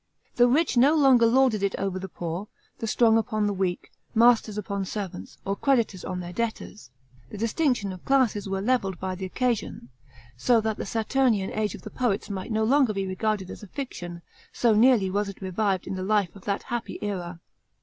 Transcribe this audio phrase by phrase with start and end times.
[0.33, 2.47] The rich no longer lorded it over the poor,
[2.79, 6.89] the strong upon the weak, masters upon servants, or creditors on their debtors;
[7.29, 9.89] the distinctions of classes were levelled by the occasion;
[10.35, 13.67] so that the Suturnian age of the poets might no longer be regarded as a
[13.67, 17.39] fiction, so nearly was it revived in the life of that ha| py era."